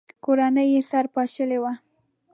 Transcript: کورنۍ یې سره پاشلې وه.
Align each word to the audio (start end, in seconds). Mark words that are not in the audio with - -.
کورنۍ 0.23 0.67
یې 0.73 0.81
سره 0.89 1.07
پاشلې 1.15 1.57
وه. 1.63 1.73